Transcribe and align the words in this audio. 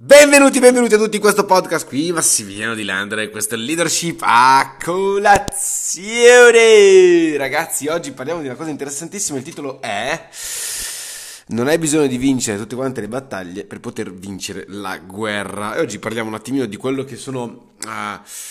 Benvenuti, 0.00 0.60
benvenuti 0.60 0.94
a 0.94 0.96
tutti 0.96 1.16
in 1.16 1.20
questo 1.20 1.44
podcast 1.44 1.84
qui, 1.84 2.12
Massimiliano 2.12 2.76
di 2.76 2.84
Landra 2.84 3.20
e 3.20 3.30
questo 3.30 3.56
è 3.56 3.58
Leadership 3.58 4.20
a 4.22 4.76
colazione. 4.80 6.16
Ragazzi, 7.36 7.88
oggi 7.88 8.12
parliamo 8.12 8.40
di 8.40 8.46
una 8.46 8.54
cosa 8.54 8.70
interessantissima, 8.70 9.38
il 9.38 9.44
titolo 9.44 9.80
è 9.80 10.28
Non 11.46 11.66
hai 11.66 11.78
bisogno 11.78 12.06
di 12.06 12.16
vincere 12.16 12.58
tutte 12.58 12.76
quante 12.76 13.00
le 13.00 13.08
battaglie 13.08 13.64
per 13.64 13.80
poter 13.80 14.14
vincere 14.14 14.66
la 14.68 14.98
guerra. 14.98 15.74
E 15.74 15.80
oggi 15.80 15.98
parliamo 15.98 16.28
un 16.28 16.36
attimino 16.36 16.66
di 16.66 16.76
quello 16.76 17.02
che 17.02 17.16
sono 17.16 17.42
uh, 17.42 17.88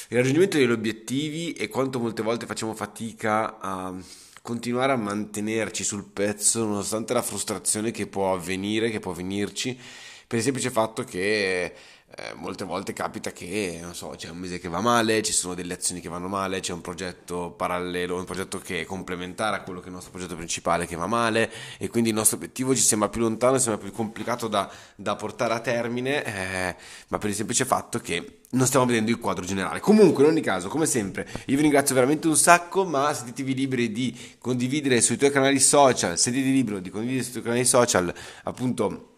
il 0.09 0.17
raggiungimento 0.17 0.57
degli 0.57 0.69
obiettivi 0.69 1.53
e 1.53 1.69
quanto 1.69 1.97
molte 1.97 2.23
volte 2.23 2.45
facciamo 2.45 2.73
fatica 2.73 3.57
a 3.57 3.93
continuare 4.41 4.91
a 4.91 4.97
mantenerci 4.97 5.85
sul 5.85 6.03
pezzo 6.03 6.65
nonostante 6.65 7.13
la 7.13 7.21
frustrazione 7.21 7.91
che 7.91 8.05
può 8.05 8.33
avvenire, 8.33 8.89
che 8.89 8.99
può 8.99 9.13
venirci 9.13 9.79
per 10.27 10.39
il 10.39 10.43
semplice 10.43 10.69
fatto 10.69 11.05
che 11.05 11.73
eh, 12.15 12.33
molte 12.35 12.63
volte 12.63 12.93
capita 12.93 13.31
che, 13.31 13.79
non 13.81 13.93
so, 13.93 14.13
c'è 14.17 14.29
un 14.29 14.37
mese 14.37 14.59
che 14.59 14.69
va 14.69 14.79
male, 14.79 15.21
ci 15.21 15.33
sono 15.33 15.53
delle 15.53 15.73
azioni 15.73 15.99
che 15.99 16.07
vanno 16.07 16.27
male, 16.27 16.61
c'è 16.61 16.71
un 16.71 16.81
progetto 16.81 17.51
parallelo, 17.51 18.15
un 18.15 18.23
progetto 18.23 18.59
che 18.59 18.81
è 18.81 18.85
complementare 18.85 19.57
a 19.57 19.61
quello 19.61 19.79
che 19.79 19.85
è 19.85 19.87
il 19.89 19.95
nostro 19.95 20.11
progetto 20.11 20.35
principale 20.35 20.85
che 20.85 20.95
va 20.95 21.05
male 21.05 21.51
e 21.77 21.89
quindi 21.89 22.09
il 22.09 22.15
nostro 22.15 22.37
obiettivo 22.37 22.73
ci 22.73 22.81
sembra 22.81 23.09
più 23.09 23.21
lontano, 23.21 23.57
sembra 23.57 23.81
più 23.81 23.91
complicato 23.91 24.47
da, 24.47 24.69
da 24.95 25.15
portare 25.15 25.53
a 25.53 25.59
termine, 25.59 26.23
eh, 26.23 26.75
ma 27.09 27.17
per 27.17 27.29
il 27.29 27.35
semplice 27.35 27.65
fatto 27.65 27.99
che 27.99 28.39
non 28.51 28.65
stiamo 28.65 28.85
vedendo 28.85 29.11
il 29.11 29.19
quadro 29.19 29.43
generale. 29.43 29.81
Comunque, 29.81 30.23
in 30.23 30.29
ogni 30.29 30.41
caso, 30.41 30.69
come 30.69 30.85
sempre, 30.85 31.27
io 31.45 31.55
vi 31.55 31.61
ringrazio 31.61 31.93
veramente 31.93 32.27
un 32.27 32.37
sacco, 32.37 32.85
ma 32.85 33.13
sentitevi 33.13 33.53
liberi 33.53 33.91
di 33.91 34.17
condividere 34.39 35.01
sui 35.01 35.17
tuoi 35.17 35.31
canali 35.31 35.59
social, 35.59 36.17
sentitevi 36.17 36.53
liberi 36.53 36.81
di 36.81 36.89
condividere 36.89 37.23
sui 37.23 37.33
tuoi 37.33 37.43
canali 37.43 37.65
social, 37.65 38.13
appunto 38.43 39.15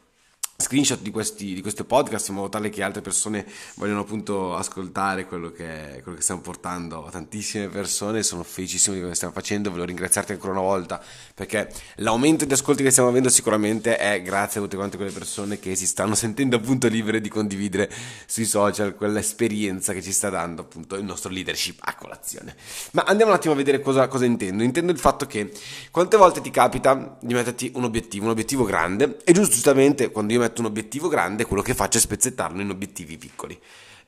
screenshot 0.61 0.99
di 0.99 1.09
questi, 1.09 1.53
di 1.53 1.61
questi, 1.61 1.85
podcast 1.85 2.29
in 2.29 2.35
modo 2.35 2.49
tale 2.49 2.69
che 2.69 2.83
altre 2.83 3.01
persone 3.01 3.45
vogliano 3.75 4.01
appunto 4.01 4.55
ascoltare 4.55 5.25
quello 5.25 5.51
che, 5.51 6.01
quello 6.03 6.17
che 6.17 6.21
stiamo 6.21 6.41
portando. 6.41 7.05
A 7.05 7.09
tantissime 7.09 7.67
persone 7.67 8.23
sono 8.23 8.43
felicissimo 8.43 8.93
di 8.93 8.99
quello 8.99 9.09
che 9.09 9.16
stiamo 9.16 9.33
facendo. 9.33 9.71
Voglio 9.71 9.85
ringraziarti 9.85 10.33
ancora 10.33 10.51
una 10.51 10.61
volta 10.61 11.01
perché 11.33 11.71
l'aumento 11.95 12.45
di 12.45 12.53
ascolti 12.53 12.83
che 12.83 12.91
stiamo 12.91 13.09
avendo 13.09 13.29
sicuramente 13.29 13.97
è 13.97 14.21
grazie 14.21 14.59
a 14.59 14.63
tutte 14.63 14.75
quante 14.75 14.97
quelle 14.97 15.11
persone 15.11 15.59
che 15.59 15.75
si 15.75 15.88
stanno 15.88 16.13
sentendo 16.16 16.57
appunto 16.57 16.88
libere 16.88 17.21
di 17.21 17.29
condividere 17.29 17.89
sui 18.25 18.45
social 18.45 18.95
quell'esperienza 18.95 19.94
che 19.94 20.01
ci 20.01 20.11
sta 20.11 20.29
dando 20.29 20.63
appunto 20.63 20.95
il 20.95 21.05
nostro 21.05 21.31
leadership 21.31 21.79
a 21.81 21.95
colazione. 21.95 22.55
Ma 22.91 23.03
andiamo 23.03 23.31
un 23.31 23.38
attimo 23.38 23.53
a 23.53 23.57
vedere 23.57 23.79
cosa, 23.79 24.07
cosa 24.07 24.25
intendo. 24.25 24.61
Intendo 24.63 24.91
il 24.91 24.99
fatto 24.99 25.25
che 25.25 25.51
quante 25.89 26.17
volte 26.17 26.41
ti 26.41 26.51
capita 26.51 27.17
di 27.21 27.33
metterti 27.33 27.71
un 27.75 27.85
obiettivo 27.85 28.25
un 28.25 28.31
obiettivo 28.31 28.66
grande 28.66 29.19
e 29.23 29.31
giustamente 29.31 30.11
quando 30.11 30.33
io 30.33 30.39
metto 30.39 30.48
metto 30.50 30.61
un 30.61 30.67
obiettivo 30.67 31.08
grande, 31.08 31.45
quello 31.45 31.61
che 31.61 31.73
faccio 31.73 31.97
è 31.97 32.02
spezzettarlo 32.02 32.61
in 32.61 32.69
obiettivi 32.69 33.17
piccoli. 33.17 33.59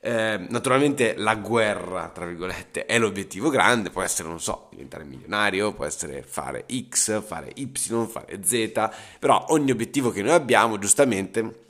Eh, 0.04 0.46
naturalmente 0.48 1.14
la 1.16 1.36
guerra, 1.36 2.08
tra 2.08 2.26
virgolette, 2.26 2.86
è 2.86 2.98
l'obiettivo 2.98 3.48
grande, 3.50 3.90
può 3.90 4.02
essere, 4.02 4.28
non 4.28 4.40
so, 4.40 4.66
diventare 4.70 5.04
milionario, 5.04 5.72
può 5.72 5.84
essere 5.84 6.24
fare 6.26 6.66
X, 6.88 7.22
fare 7.22 7.52
Y, 7.54 7.70
fare 8.08 8.40
Z, 8.42 8.90
però 9.20 9.46
ogni 9.50 9.70
obiettivo 9.70 10.10
che 10.10 10.22
noi 10.22 10.32
abbiamo, 10.32 10.78
giustamente, 10.78 11.60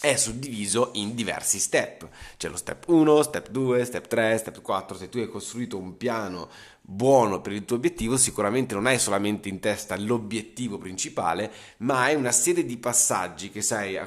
è 0.00 0.14
suddiviso 0.14 0.90
in 0.94 1.16
diversi 1.16 1.58
step. 1.58 2.08
C'è 2.36 2.48
lo 2.48 2.56
step 2.56 2.86
1, 2.86 3.22
step 3.24 3.48
2, 3.48 3.84
step 3.84 4.06
3, 4.06 4.38
step 4.38 4.62
4. 4.62 4.96
Se 4.96 5.08
tu 5.08 5.18
hai 5.18 5.28
costruito 5.28 5.76
un 5.76 5.96
piano 5.96 6.48
buono 6.90 7.42
per 7.42 7.52
il 7.52 7.66
tuo 7.66 7.76
obiettivo, 7.76 8.16
sicuramente 8.16 8.72
non 8.72 8.86
hai 8.86 8.98
solamente 8.98 9.50
in 9.50 9.60
testa 9.60 9.94
l'obiettivo 9.98 10.78
principale, 10.78 11.52
ma 11.78 12.04
hai 12.04 12.14
una 12.14 12.32
serie 12.32 12.64
di 12.64 12.78
passaggi 12.78 13.50
che 13.50 13.60
sai 13.60 14.00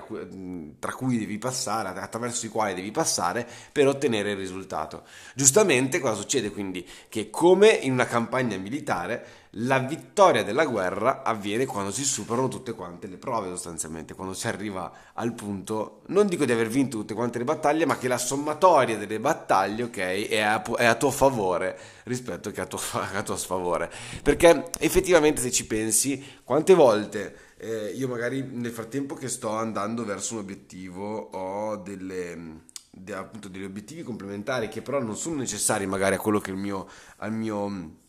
tra 0.80 0.92
cui 0.94 1.20
devi 1.20 1.38
passare, 1.38 1.90
attraverso 1.90 2.48
i 2.48 2.50
quali 2.50 2.74
devi 2.74 2.90
passare 2.90 3.48
per 3.72 3.88
ottenere 3.88 4.32
il 4.32 4.38
risultato. 4.38 5.04
Giustamente 5.36 6.00
cosa 6.00 6.16
succede 6.16 6.50
quindi? 6.50 6.84
Che 7.08 7.30
come 7.30 7.70
in 7.70 7.92
una 7.92 8.06
campagna 8.06 8.58
militare 8.58 9.42
la 9.56 9.80
vittoria 9.80 10.44
della 10.44 10.66
guerra 10.66 11.24
avviene 11.24 11.66
quando 11.66 11.92
si 11.92 12.06
superano 12.06 12.48
tutte 12.48 12.74
quante 12.74 13.08
le 13.08 13.18
prove 13.18 13.50
sostanzialmente, 13.50 14.14
quando 14.14 14.34
si 14.34 14.48
arriva 14.48 14.90
al 15.14 15.34
punto, 15.34 16.04
non 16.08 16.28
dico 16.28 16.46
di 16.46 16.54
aver 16.54 16.70
vinto 16.70 16.98
tutte 16.98 17.14
quante 17.14 17.38
le 17.38 17.44
battaglie, 17.44 17.86
ma 17.86 17.98
che 17.98 18.08
la 18.08 18.18
sommatoria 18.18 18.98
delle 18.98 19.20
battaglie, 19.20 19.84
ok, 19.84 19.98
è 19.98 20.40
a, 20.40 20.62
è 20.78 20.86
a 20.86 20.96
tuo 20.96 21.12
favore 21.12 21.78
rispetto 22.06 22.50
che 22.52 22.62
a 22.62 22.66
tuo, 22.78 23.00
a 23.14 23.24
tuo 23.24 23.36
sfavore. 23.36 23.92
Perché 24.24 24.70
effettivamente 24.80 25.42
se 25.42 25.52
ci 25.52 25.68
pensi, 25.68 26.24
quante 26.44 26.74
volte 26.74 27.36
eh, 27.58 27.92
io 27.96 28.08
magari 28.08 28.42
nel 28.42 28.72
frattempo 28.72 29.16
che 29.16 29.28
sto 29.28 29.50
andando 29.50 30.06
verso 30.06 30.34
un 30.34 30.40
obiettivo 30.40 31.30
ho 31.32 31.76
delle... 31.78 32.70
De, 32.94 33.14
appunto 33.14 33.48
degli 33.48 33.64
obiettivi 33.64 34.04
complementari 34.04 34.68
che 34.68 34.82
però 34.82 35.02
non 35.02 35.16
sono 35.16 35.38
necessari 35.38 35.86
magari 35.86 36.16
a 36.16 36.20
quello 36.20 36.42
che 36.42 36.52
è 36.52 36.54
il 36.54 36.60
mio, 36.60 36.90
al 37.20 37.32
mio 37.32 38.00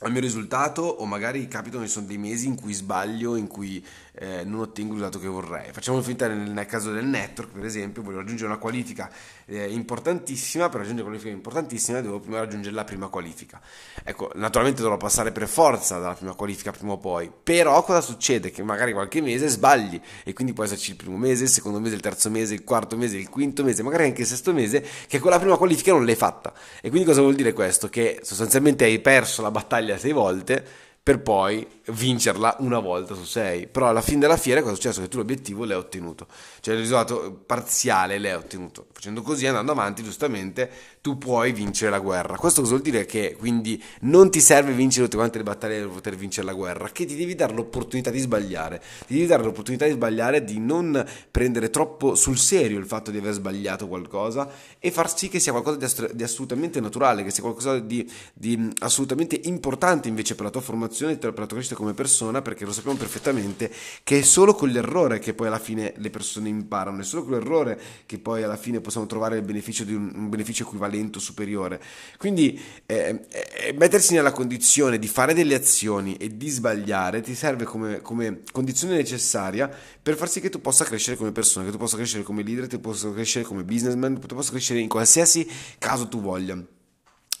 al 0.00 0.10
mio 0.10 0.20
risultato 0.20 0.82
o 0.82 1.06
magari 1.06 1.46
capitano 1.48 1.84
ci 1.84 1.90
sono 1.90 2.06
dei 2.06 2.18
mesi 2.18 2.46
in 2.46 2.60
cui 2.60 2.72
sbaglio, 2.72 3.36
in 3.36 3.46
cui 3.46 3.84
eh, 4.16 4.44
non 4.44 4.60
ottengo 4.60 4.94
il 4.94 4.98
risultato 4.98 5.18
che 5.18 5.28
vorrei. 5.28 5.72
Facciamo 5.72 6.02
finta 6.02 6.28
nel, 6.28 6.50
nel, 6.50 6.66
caso 6.66 6.92
del 6.92 7.04
network, 7.04 7.52
per 7.52 7.64
esempio, 7.64 8.02
voglio 8.02 8.18
raggiungere 8.18 8.48
una 8.48 8.58
qualifica 8.58 9.10
eh, 9.46 9.72
importantissima, 9.72 10.68
per 10.68 10.80
raggiungere 10.80 11.02
una 11.02 11.10
qualifica 11.10 11.32
importantissima 11.34 12.00
devo 12.00 12.20
prima 12.20 12.38
raggiungere 12.38 12.74
la 12.74 12.84
prima 12.84 13.08
qualifica. 13.08 13.60
Ecco, 14.02 14.30
naturalmente 14.34 14.82
dovrò 14.82 14.96
passare 14.96 15.32
per 15.32 15.48
forza 15.48 15.98
dalla 15.98 16.14
prima 16.14 16.34
qualifica 16.34 16.70
prima 16.70 16.92
o 16.92 16.98
poi, 16.98 17.30
però 17.42 17.82
cosa 17.82 18.00
succede? 18.00 18.50
Che 18.50 18.62
magari 18.62 18.92
qualche 18.92 19.20
mese 19.20 19.48
sbagli 19.48 20.00
e 20.24 20.32
quindi 20.32 20.52
può 20.52 20.64
esserci 20.64 20.90
il 20.90 20.96
primo 20.96 21.16
mese, 21.16 21.44
il 21.44 21.50
secondo 21.50 21.80
mese, 21.80 21.94
il 21.94 22.00
terzo 22.00 22.30
mese, 22.30 22.54
il 22.54 22.64
quarto 22.64 22.96
mese, 22.96 23.16
il 23.16 23.28
quinto 23.28 23.64
mese, 23.64 23.82
magari 23.82 24.04
anche 24.04 24.22
il 24.22 24.26
sesto 24.26 24.52
mese, 24.52 24.84
che 25.06 25.18
quella 25.18 25.38
prima 25.38 25.56
qualifica 25.56 25.92
non 25.92 26.04
l'hai 26.04 26.14
fatta. 26.14 26.52
E 26.80 26.88
quindi 26.88 27.06
cosa 27.06 27.20
vuol 27.20 27.34
dire 27.34 27.52
questo? 27.52 27.88
Che 27.88 28.20
sostanzialmente 28.22 28.84
hai 28.84 29.00
perso 29.00 29.42
la 29.42 29.50
battaglia 29.50 29.83
sei 29.98 30.12
volte 30.12 30.64
per 31.04 31.20
poi 31.20 31.66
vincerla 31.88 32.56
una 32.60 32.78
volta 32.78 33.14
su 33.14 33.24
sei. 33.24 33.66
Però 33.66 33.88
alla 33.88 34.00
fine 34.00 34.20
della 34.20 34.38
fiera 34.38 34.62
cosa 34.62 34.72
è 34.72 34.74
successo? 34.74 35.02
Che 35.02 35.08
tu 35.08 35.18
l'obiettivo 35.18 35.66
l'hai 35.66 35.76
ottenuto, 35.76 36.26
cioè 36.60 36.72
il 36.72 36.80
risultato 36.80 37.42
parziale 37.44 38.18
l'hai 38.18 38.32
ottenuto. 38.32 38.86
Facendo 38.90 39.20
così, 39.20 39.46
andando 39.46 39.72
avanti, 39.72 40.02
giustamente, 40.02 40.70
tu 41.02 41.18
puoi 41.18 41.52
vincere 41.52 41.90
la 41.90 41.98
guerra. 41.98 42.38
Questo 42.38 42.62
cosa 42.62 42.72
vuol 42.72 42.84
dire? 42.84 43.04
Che 43.04 43.36
quindi 43.38 43.80
non 44.00 44.30
ti 44.30 44.40
serve 44.40 44.72
vincere 44.72 45.04
tutte 45.04 45.18
quante 45.18 45.36
le 45.36 45.44
battaglie 45.44 45.80
per 45.80 45.88
poter 45.88 46.16
vincere 46.16 46.46
la 46.46 46.54
guerra, 46.54 46.88
che 46.88 47.04
ti 47.04 47.16
devi 47.16 47.34
dare 47.34 47.52
l'opportunità 47.52 48.08
di 48.08 48.20
sbagliare. 48.20 48.82
Ti 49.06 49.12
devi 49.12 49.26
dare 49.26 49.42
l'opportunità 49.42 49.84
di 49.84 49.92
sbagliare, 49.92 50.42
di 50.42 50.58
non 50.58 51.06
prendere 51.30 51.68
troppo 51.68 52.14
sul 52.14 52.38
serio 52.38 52.78
il 52.78 52.86
fatto 52.86 53.10
di 53.10 53.18
aver 53.18 53.34
sbagliato 53.34 53.88
qualcosa 53.88 54.50
e 54.78 54.90
far 54.90 55.14
sì 55.14 55.28
che 55.28 55.38
sia 55.38 55.52
qualcosa 55.52 55.76
di, 55.76 55.84
ass- 55.84 56.12
di 56.12 56.22
assolutamente 56.22 56.80
naturale, 56.80 57.22
che 57.22 57.30
sia 57.30 57.42
qualcosa 57.42 57.78
di, 57.78 58.10
di 58.32 58.72
assolutamente 58.78 59.38
importante 59.44 60.08
invece 60.08 60.34
per 60.34 60.46
la 60.46 60.50
tua 60.50 60.62
formazione 60.62 60.92
evoluzione 60.94 61.16
per 61.16 61.38
la 61.38 61.46
tua 61.46 61.56
crescita 61.56 61.74
come 61.74 61.92
persona, 61.92 62.40
perché 62.40 62.64
lo 62.64 62.72
sappiamo 62.72 62.96
perfettamente 62.96 63.70
che 64.02 64.20
è 64.20 64.22
solo 64.22 64.54
con 64.54 64.68
l'errore 64.68 65.18
che 65.18 65.34
poi 65.34 65.48
alla 65.48 65.58
fine 65.58 65.92
le 65.96 66.10
persone 66.10 66.48
imparano, 66.48 67.00
è 67.00 67.04
solo 67.04 67.24
con 67.24 67.32
l'errore 67.32 67.80
che 68.06 68.18
poi 68.18 68.42
alla 68.42 68.56
fine 68.56 68.80
possiamo 68.80 69.06
trovare 69.06 69.36
il 69.36 69.42
beneficio 69.42 69.84
di 69.84 69.94
un, 69.94 70.10
un 70.14 70.28
beneficio 70.28 70.62
equivalente 70.62 71.18
o 71.18 71.20
superiore. 71.20 71.80
Quindi 72.16 72.60
eh, 72.86 73.26
eh, 73.28 73.72
mettersi 73.76 74.14
nella 74.14 74.32
condizione 74.32 74.98
di 74.98 75.08
fare 75.08 75.34
delle 75.34 75.54
azioni 75.54 76.16
e 76.16 76.36
di 76.36 76.48
sbagliare 76.48 77.20
ti 77.20 77.34
serve 77.34 77.64
come, 77.64 78.00
come 78.00 78.42
condizione 78.52 78.96
necessaria 78.96 79.70
per 80.02 80.16
far 80.16 80.28
sì 80.28 80.40
che 80.40 80.50
tu 80.50 80.60
possa 80.60 80.84
crescere 80.84 81.16
come 81.16 81.32
persona, 81.32 81.64
che 81.64 81.72
tu 81.72 81.78
possa 81.78 81.96
crescere 81.96 82.22
come 82.22 82.42
leader, 82.42 82.66
che 82.66 82.76
tu 82.76 82.80
possa 82.80 83.10
crescere 83.12 83.44
come 83.44 83.64
businessman, 83.64 84.20
che 84.20 84.26
tu 84.26 84.34
possa 84.34 84.50
crescere 84.50 84.78
in 84.78 84.88
qualsiasi 84.88 85.48
caso 85.78 86.08
tu 86.08 86.20
voglia. 86.20 86.73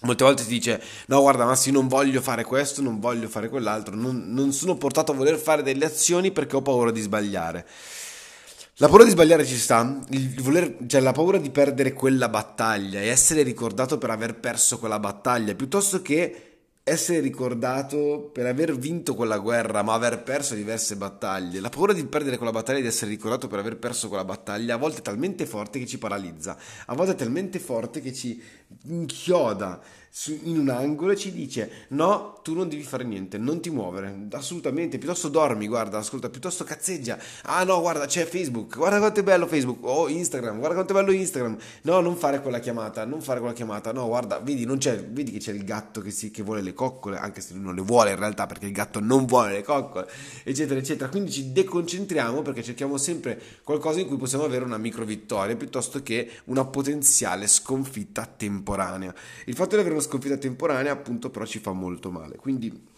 Molte 0.04 0.24
volte 0.24 0.42
si 0.42 0.48
dice, 0.48 0.82
no 1.06 1.20
guarda 1.20 1.44
Massi 1.46 1.70
non 1.70 1.88
voglio 1.88 2.20
fare 2.20 2.44
questo, 2.44 2.82
non 2.82 3.00
voglio 3.00 3.28
fare 3.28 3.48
quell'altro, 3.48 3.94
non, 3.94 4.24
non, 4.28 4.52
sono 4.52 4.76
portato 4.76 5.12
a 5.12 5.14
voler 5.14 5.36
fare 5.36 5.62
delle 5.62 5.86
azioni 5.86 6.30
perché 6.30 6.56
ho 6.56 6.62
paura 6.62 6.90
di 6.90 7.00
sbagliare. 7.00 7.66
La 8.76 8.88
paura 8.88 9.04
di 9.04 9.10
sbagliare 9.10 9.46
ci 9.46 9.56
sta, 9.56 9.98
voler, 10.40 10.76
cioè 10.86 11.00
la 11.00 11.12
paura 11.12 11.38
di 11.38 11.50
perdere 11.50 11.92
quella 11.92 12.28
battaglia 12.28 13.00
e 13.00 13.06
essere 13.06 13.42
ricordato 13.42 13.98
per 13.98 14.10
aver 14.10 14.34
perso 14.34 14.78
quella 14.78 14.98
battaglia, 14.98 15.54
piuttosto 15.54 16.02
che 16.02 16.53
essere 16.86 17.20
ricordato 17.20 18.28
per 18.30 18.44
aver 18.44 18.76
vinto 18.76 19.14
quella 19.14 19.38
guerra 19.38 19.82
ma 19.82 19.94
aver 19.94 20.22
perso 20.22 20.54
diverse 20.54 20.96
battaglie. 20.96 21.60
La 21.60 21.70
paura 21.70 21.94
di 21.94 22.04
perdere 22.04 22.36
quella 22.36 22.52
battaglia 22.52 22.80
e 22.80 22.82
di 22.82 22.88
essere 22.88 23.10
ricordato 23.10 23.48
per 23.48 23.58
aver 23.58 23.78
perso 23.78 24.08
quella 24.08 24.24
battaglia 24.24 24.74
a 24.74 24.76
volte 24.76 24.98
è 24.98 25.02
talmente 25.02 25.46
forte 25.46 25.78
che 25.78 25.86
ci 25.86 25.96
paralizza, 25.96 26.58
a 26.84 26.94
volte 26.94 27.12
è 27.12 27.16
talmente 27.16 27.58
forte 27.58 28.02
che 28.02 28.12
ci 28.12 28.40
inchioda 28.84 29.80
in 30.42 30.58
un 30.58 30.68
angolo 30.68 31.12
e 31.12 31.16
ci 31.16 31.32
dice 31.32 31.86
no, 31.88 32.40
tu 32.42 32.54
non 32.54 32.68
devi 32.68 32.82
fare 32.82 33.04
niente, 33.04 33.38
non 33.38 33.60
ti 33.60 33.70
muovere, 33.70 34.26
assolutamente, 34.32 34.98
piuttosto 34.98 35.28
dormi, 35.28 35.66
guarda, 35.66 35.98
ascolta, 35.98 36.28
piuttosto 36.28 36.64
cazzeggia, 36.64 37.18
ah 37.44 37.64
no, 37.64 37.80
guarda, 37.80 38.06
c'è 38.06 38.24
Facebook, 38.24 38.76
guarda 38.76 38.98
quanto 38.98 39.20
è 39.20 39.22
bello 39.22 39.46
Facebook, 39.46 39.82
o 39.84 39.92
oh, 39.92 40.08
Instagram, 40.08 40.58
guarda 40.58 40.74
quanto 40.74 40.92
è 40.92 40.96
bello 40.96 41.12
Instagram, 41.12 41.56
no, 41.82 42.00
non 42.00 42.16
fare 42.16 42.42
quella 42.42 42.58
chiamata, 42.58 43.04
non 43.04 43.22
fare 43.22 43.38
quella 43.38 43.54
chiamata, 43.54 43.92
no, 43.92 44.06
guarda, 44.06 44.38
vedi, 44.38 44.66
vedi 44.66 45.32
che 45.32 45.38
c'è 45.38 45.52
il 45.52 45.64
gatto 45.64 46.00
che, 46.00 46.10
si, 46.10 46.30
che 46.30 46.42
vuole 46.42 46.60
le 46.60 46.74
le 46.74 46.74
coccole, 46.74 47.16
anche 47.16 47.40
se 47.40 47.54
lui 47.54 47.62
non 47.62 47.74
le 47.74 47.82
vuole 47.82 48.10
in 48.10 48.16
realtà 48.16 48.46
perché 48.46 48.66
il 48.66 48.72
gatto 48.72 49.00
non 49.00 49.24
vuole 49.24 49.52
le 49.52 49.62
coccole, 49.62 50.10
eccetera, 50.42 50.78
eccetera. 50.78 51.08
Quindi 51.08 51.30
ci 51.30 51.52
deconcentriamo 51.52 52.42
perché 52.42 52.62
cerchiamo 52.62 52.98
sempre 52.98 53.40
qualcosa 53.62 54.00
in 54.00 54.08
cui 54.08 54.16
possiamo 54.16 54.44
avere 54.44 54.64
una 54.64 54.76
micro 54.76 55.04
vittoria 55.04 55.54
piuttosto 55.56 56.02
che 56.02 56.30
una 56.46 56.64
potenziale 56.64 57.46
sconfitta 57.46 58.26
temporanea. 58.26 59.14
Il 59.46 59.54
fatto 59.54 59.76
di 59.76 59.80
avere 59.80 59.94
una 59.94 60.02
sconfitta 60.04 60.36
temporanea 60.36 60.92
appunto 60.92 61.30
però 61.30 61.44
ci 61.44 61.58
fa 61.58 61.72
molto 61.72 62.10
male. 62.10 62.36
Quindi 62.36 62.92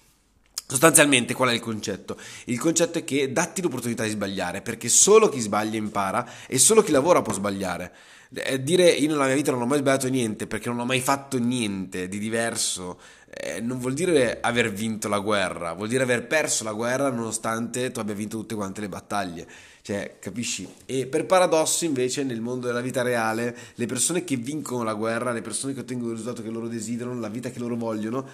Sostanzialmente 0.69 1.33
qual 1.33 1.51
è 1.51 1.53
il 1.53 1.61
concetto? 1.61 2.19
Il 2.47 2.59
concetto 2.59 2.99
è 2.99 3.05
che 3.05 3.31
datti 3.31 3.63
l'opportunità 3.63 4.03
di 4.03 4.11
sbagliare, 4.11 4.63
perché 4.63 4.89
solo 4.89 5.29
chi 5.29 5.39
sbaglia 5.39 5.79
impara 5.79 6.29
e 6.49 6.59
solo 6.59 6.83
chi 6.83 6.91
lavora 6.91 7.23
può 7.23 7.33
sbagliare. 7.33 7.93
Eh, 8.35 8.61
dire 8.61 8.91
io 8.91 9.07
nella 9.07 9.27
mia 9.27 9.37
vita 9.37 9.53
non 9.53 9.63
ho 9.63 9.67
mai 9.67 9.79
sbagliato 9.79 10.09
niente 10.09 10.49
perché 10.49 10.69
non 10.69 10.81
ho 10.81 10.85
mai 10.85 11.01
fatto 11.01 11.39
niente 11.39 12.09
di 12.09 12.19
diverso 12.19 12.99
eh, 13.39 13.61
non 13.61 13.79
vuol 13.79 13.93
dire 13.93 14.41
aver 14.41 14.73
vinto 14.73 15.09
la 15.09 15.19
guerra, 15.19 15.75
vuol 15.75 15.89
dire 15.89 16.03
aver 16.03 16.27
perso 16.27 16.65
la 16.65 16.73
guerra 16.73 17.11
nonostante 17.11 17.91
tu 17.91 18.01
abbia 18.01 18.15
vinto 18.15 18.39
tutte 18.39 18.55
quante 18.55 18.81
le 18.81 18.89
battaglie. 18.89 19.47
Cioè, 19.83 20.17
capisci? 20.19 20.69
E 20.85 21.07
per 21.07 21.27
paradosso, 21.27 21.85
invece, 21.85 22.25
nel 22.25 22.41
mondo 22.41 22.67
della 22.67 22.81
vita 22.81 23.03
reale, 23.03 23.57
le 23.75 23.87
persone 23.87 24.25
che 24.25 24.35
vincono 24.35 24.83
la 24.83 24.95
guerra, 24.95 25.31
le 25.31 25.43
persone 25.43 25.75
che 25.75 25.81
ottengono 25.81 26.11
il 26.11 26.17
risultato 26.17 26.43
che 26.43 26.51
loro 26.51 26.67
desiderano, 26.67 27.21
la 27.21 27.29
vita 27.29 27.51
che 27.51 27.61
loro 27.61 27.77
vogliono, 27.77 28.27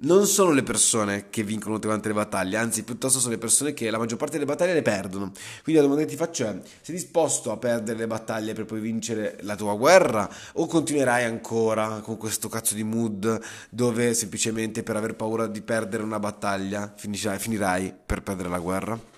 non 0.00 0.26
sono 0.26 0.50
le 0.50 0.62
persone 0.62 1.30
che 1.30 1.42
vincono 1.42 1.78
quante 1.78 2.08
le 2.08 2.14
battaglie, 2.14 2.56
anzi 2.56 2.82
piuttosto 2.82 3.18
sono 3.18 3.32
le 3.32 3.38
persone 3.38 3.72
che 3.72 3.90
la 3.90 3.98
maggior 3.98 4.18
parte 4.18 4.34
delle 4.34 4.44
battaglie 4.44 4.74
le 4.74 4.82
perdono. 4.82 5.32
Quindi 5.62 5.80
la 5.80 5.86
domanda 5.86 6.04
che 6.04 6.10
ti 6.10 6.16
faccio 6.16 6.46
è, 6.46 6.60
sei 6.80 6.94
disposto 6.94 7.52
a 7.52 7.56
perdere 7.56 7.98
le 7.98 8.06
battaglie 8.06 8.52
per 8.52 8.64
poi 8.64 8.80
vincere 8.80 9.38
la 9.42 9.56
tua 9.56 9.74
guerra 9.74 10.28
o 10.54 10.66
continuerai 10.66 11.24
ancora 11.24 12.00
con 12.00 12.16
questo 12.16 12.48
cazzo 12.48 12.74
di 12.74 12.84
mood 12.84 13.40
dove 13.70 14.14
semplicemente 14.14 14.82
per 14.82 14.96
aver 14.96 15.14
paura 15.14 15.46
di 15.46 15.62
perdere 15.62 16.02
una 16.02 16.18
battaglia 16.18 16.92
finirai 16.96 17.94
per 18.04 18.22
perdere 18.22 18.48
la 18.48 18.58
guerra? 18.58 19.13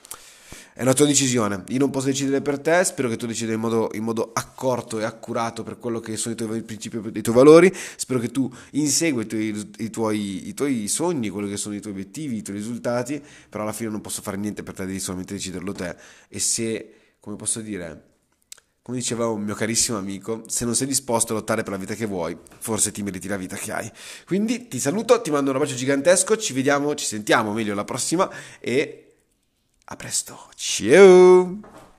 È 0.78 0.82
una 0.82 0.93
tua 0.93 1.06
decisione, 1.06 1.64
io 1.69 1.78
non 1.78 1.88
posso 1.88 2.08
decidere 2.08 2.43
per 2.43 2.58
te, 2.58 2.84
spero 2.84 3.08
che 3.08 3.17
tu 3.17 3.26
decida 3.26 3.50
in 3.50 3.61
modo, 3.61 3.88
in 3.94 4.02
modo 4.02 4.32
accorto 4.34 5.00
e 5.00 5.05
accurato 5.05 5.62
per 5.62 5.78
quello 5.78 6.00
che 6.00 6.19
sono 6.19 6.34
i 6.34 6.37
tuoi 6.37 6.61
principi 6.64 6.99
e 6.99 7.19
i 7.19 7.23
tuoi 7.23 7.34
valori, 7.34 7.75
spero 7.96 8.20
che 8.20 8.31
tu 8.31 8.52
insegui 8.73 9.23
i 9.23 9.26
tuoi, 9.26 9.73
i, 9.78 9.88
tuoi, 9.88 10.49
i 10.49 10.52
tuoi, 10.52 10.87
sogni, 10.87 11.31
quello 11.31 11.49
che 11.49 11.56
sono 11.56 11.75
i 11.75 11.81
tuoi 11.81 11.94
obiettivi, 11.94 12.37
i 12.37 12.43
tuoi 12.43 12.58
risultati, 12.58 13.23
però 13.49 13.62
alla 13.62 13.73
fine 13.73 13.88
non 13.88 14.02
posso 14.02 14.20
fare 14.20 14.37
niente 14.37 14.62
per 14.62 14.75
te, 14.75 14.84
devi 14.84 15.00
solamente 15.00 15.32
deciderlo 15.32 15.73
te. 15.73 15.96
E 16.28 16.38
se, 16.38 16.93
come 17.20 17.37
posso 17.37 17.62
dire, 17.62 18.02
come 18.82 18.99
diceva 18.99 19.28
un 19.28 19.44
mio 19.44 19.55
carissimo 19.55 19.96
amico, 19.96 20.43
se 20.46 20.67
non 20.67 20.75
sei 20.75 20.88
disposto 20.88 21.32
a 21.32 21.37
lottare 21.37 21.62
per 21.62 21.73
la 21.73 21.78
vita 21.78 21.94
che 21.94 22.05
vuoi, 22.05 22.37
forse 22.58 22.93
ti 22.93 23.02
meriti 23.02 23.28
la 23.28 23.38
vita 23.38 23.56
che 23.56 23.73
hai. 23.73 23.90
Quindi 24.26 24.69
ti 24.69 24.78
saluto, 24.78 25.23
ti 25.23 25.31
mando 25.31 25.49
un 25.49 25.56
abbraccio 25.56 25.75
gigantesco, 25.75 26.37
ci 26.37 26.52
vediamo, 26.52 26.94
ci 26.94 27.06
sentiamo 27.06 27.55
meglio 27.55 27.75
la 27.75 27.84
prossima 27.84 28.31
e 28.61 29.05
a 29.88 29.96
presto, 29.96 30.36
ciao! 30.56 31.75